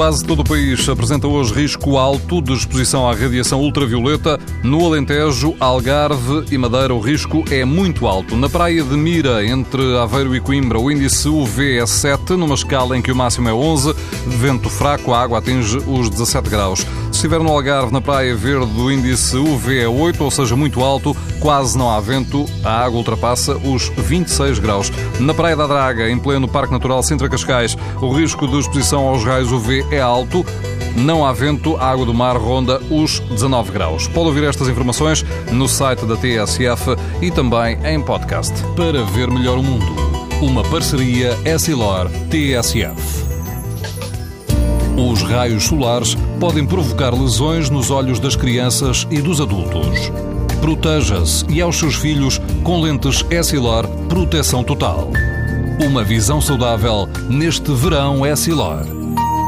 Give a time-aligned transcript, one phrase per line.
[0.00, 4.40] Quase todo o país apresenta hoje risco alto de exposição à radiação ultravioleta.
[4.64, 8.34] No Alentejo, Algarve e Madeira, o risco é muito alto.
[8.34, 12.96] Na praia de Mira, entre Aveiro e Coimbra, o índice UV é 7, numa escala
[12.96, 13.94] em que o máximo é 11.
[14.26, 16.80] Vento fraco, a água atinge os 17 graus.
[17.12, 20.80] Se estiver no Algarve, na praia verde, o índice UV é 8, ou seja, muito
[20.80, 24.90] alto, quase não há vento, a água ultrapassa os 26 graus.
[25.18, 29.24] Na praia da Draga, em pleno Parque Natural Sintra Cascais, o risco de exposição aos
[29.24, 30.44] raios UV é alto.
[30.96, 34.08] Não há vento, a água do mar ronda os 19 graus.
[34.08, 38.52] Pode ouvir estas informações no site da TSF e também em podcast.
[38.76, 39.94] Para ver melhor o mundo,
[40.42, 43.30] uma parceria Essilor-TSF.
[44.96, 50.12] Os raios solares podem provocar lesões nos olhos das crianças e dos adultos.
[50.60, 55.10] Proteja-se e aos seus filhos com lentes Essilor Proteção Total.
[55.82, 58.84] Uma visão saudável neste verão Essilor.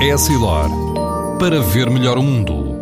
[0.00, 0.68] Essilor.
[1.38, 2.75] Para ver melhor o mundo.